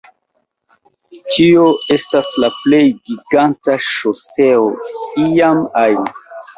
Tio 1.33 1.67
estas 1.97 2.33
la 2.45 2.51
plej 2.63 2.81
giganta 3.13 3.79
ŝoseo 3.93 4.69
iam 5.31 5.67
ajn 5.89 6.15